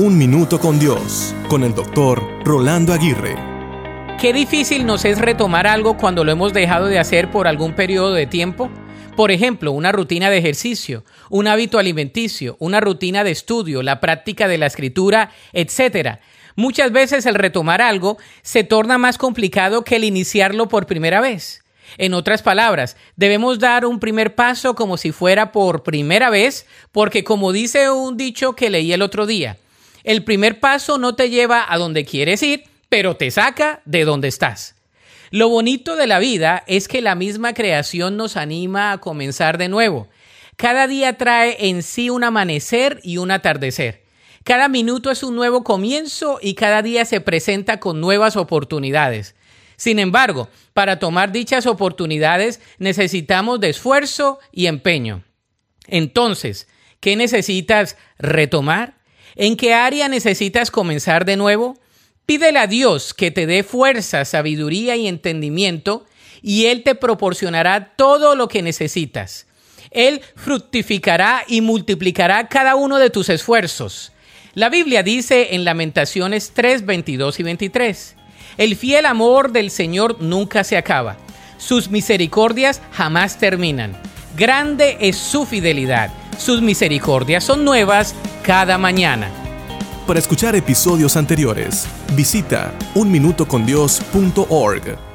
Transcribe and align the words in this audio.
Un 0.00 0.16
Minuto 0.16 0.60
con 0.60 0.78
Dios, 0.78 1.34
con 1.48 1.64
el 1.64 1.74
doctor 1.74 2.22
Rolando 2.44 2.92
Aguirre. 2.92 3.34
Qué 4.20 4.32
difícil 4.32 4.86
nos 4.86 5.04
es 5.04 5.18
retomar 5.18 5.66
algo 5.66 5.96
cuando 5.96 6.22
lo 6.22 6.30
hemos 6.30 6.52
dejado 6.52 6.86
de 6.86 7.00
hacer 7.00 7.32
por 7.32 7.48
algún 7.48 7.74
periodo 7.74 8.14
de 8.14 8.28
tiempo. 8.28 8.70
Por 9.16 9.32
ejemplo, 9.32 9.72
una 9.72 9.90
rutina 9.90 10.30
de 10.30 10.38
ejercicio, 10.38 11.02
un 11.30 11.48
hábito 11.48 11.80
alimenticio, 11.80 12.56
una 12.60 12.78
rutina 12.78 13.24
de 13.24 13.32
estudio, 13.32 13.82
la 13.82 13.98
práctica 13.98 14.46
de 14.46 14.58
la 14.58 14.66
escritura, 14.66 15.32
etc. 15.52 16.20
Muchas 16.54 16.92
veces 16.92 17.26
el 17.26 17.34
retomar 17.34 17.82
algo 17.82 18.18
se 18.42 18.62
torna 18.62 18.98
más 18.98 19.18
complicado 19.18 19.82
que 19.82 19.96
el 19.96 20.04
iniciarlo 20.04 20.68
por 20.68 20.86
primera 20.86 21.20
vez. 21.20 21.64
En 21.96 22.14
otras 22.14 22.42
palabras, 22.42 22.96
debemos 23.16 23.58
dar 23.58 23.84
un 23.84 23.98
primer 23.98 24.36
paso 24.36 24.76
como 24.76 24.96
si 24.96 25.10
fuera 25.10 25.50
por 25.50 25.82
primera 25.82 26.30
vez, 26.30 26.66
porque 26.92 27.24
como 27.24 27.50
dice 27.50 27.90
un 27.90 28.16
dicho 28.16 28.54
que 28.54 28.70
leí 28.70 28.92
el 28.92 29.02
otro 29.02 29.26
día, 29.26 29.56
el 30.04 30.24
primer 30.24 30.60
paso 30.60 30.98
no 30.98 31.14
te 31.14 31.30
lleva 31.30 31.64
a 31.68 31.78
donde 31.78 32.04
quieres 32.04 32.42
ir, 32.42 32.64
pero 32.88 33.16
te 33.16 33.30
saca 33.30 33.82
de 33.84 34.04
donde 34.04 34.28
estás. 34.28 34.74
Lo 35.30 35.48
bonito 35.48 35.96
de 35.96 36.06
la 36.06 36.18
vida 36.18 36.64
es 36.66 36.88
que 36.88 37.02
la 37.02 37.14
misma 37.14 37.52
creación 37.52 38.16
nos 38.16 38.36
anima 38.36 38.92
a 38.92 38.98
comenzar 38.98 39.58
de 39.58 39.68
nuevo. 39.68 40.08
Cada 40.56 40.86
día 40.86 41.18
trae 41.18 41.68
en 41.68 41.82
sí 41.82 42.10
un 42.10 42.24
amanecer 42.24 43.00
y 43.02 43.18
un 43.18 43.30
atardecer. 43.30 44.04
Cada 44.44 44.68
minuto 44.68 45.10
es 45.10 45.22
un 45.22 45.36
nuevo 45.36 45.62
comienzo 45.62 46.38
y 46.40 46.54
cada 46.54 46.82
día 46.82 47.04
se 47.04 47.20
presenta 47.20 47.78
con 47.78 48.00
nuevas 48.00 48.36
oportunidades. 48.36 49.34
Sin 49.76 49.98
embargo, 49.98 50.48
para 50.72 50.98
tomar 50.98 51.30
dichas 51.30 51.66
oportunidades 51.66 52.60
necesitamos 52.78 53.60
de 53.60 53.68
esfuerzo 53.68 54.40
y 54.50 54.66
empeño. 54.66 55.22
Entonces, 55.86 56.66
¿qué 57.00 57.14
necesitas 57.14 57.96
retomar? 58.18 58.97
¿En 59.36 59.56
qué 59.56 59.74
área 59.74 60.08
necesitas 60.08 60.70
comenzar 60.70 61.24
de 61.24 61.36
nuevo? 61.36 61.78
Pídele 62.26 62.58
a 62.58 62.66
Dios 62.66 63.14
que 63.14 63.30
te 63.30 63.46
dé 63.46 63.62
fuerza, 63.62 64.24
sabiduría 64.24 64.96
y 64.96 65.08
entendimiento 65.08 66.04
y 66.42 66.66
Él 66.66 66.82
te 66.82 66.94
proporcionará 66.94 67.94
todo 67.96 68.34
lo 68.34 68.48
que 68.48 68.62
necesitas. 68.62 69.46
Él 69.90 70.20
fructificará 70.36 71.44
y 71.46 71.60
multiplicará 71.60 72.48
cada 72.48 72.74
uno 72.74 72.98
de 72.98 73.10
tus 73.10 73.28
esfuerzos. 73.28 74.12
La 74.54 74.68
Biblia 74.68 75.02
dice 75.02 75.54
en 75.54 75.64
Lamentaciones 75.64 76.52
3, 76.54 76.84
22 76.84 77.40
y 77.40 77.42
23, 77.42 78.16
El 78.56 78.76
fiel 78.76 79.06
amor 79.06 79.52
del 79.52 79.70
Señor 79.70 80.20
nunca 80.20 80.64
se 80.64 80.76
acaba, 80.76 81.16
sus 81.58 81.90
misericordias 81.90 82.82
jamás 82.92 83.38
terminan. 83.38 83.96
Grande 84.36 84.96
es 85.00 85.16
su 85.16 85.46
fidelidad, 85.46 86.10
sus 86.38 86.62
misericordias 86.62 87.44
son 87.44 87.64
nuevas 87.64 88.14
cada 88.42 88.78
mañana. 88.78 89.28
Para 90.06 90.18
escuchar 90.18 90.56
episodios 90.56 91.18
anteriores, 91.18 91.86
visita 92.14 92.72
unminutocondios.org. 92.94 95.07